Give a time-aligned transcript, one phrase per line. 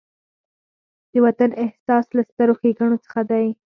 [1.11, 3.45] د وطن احساس له سترو ښېګڼو څخه دی.